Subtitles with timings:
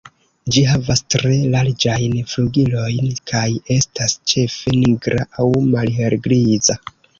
[0.53, 3.45] Ĝi havas tre larĝajn flugilojn, kaj
[3.77, 6.83] estas ĉefe nigra aŭ malhelgriza.